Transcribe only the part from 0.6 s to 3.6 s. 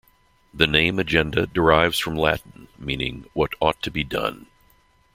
name Agenda derives from Latin meaning "what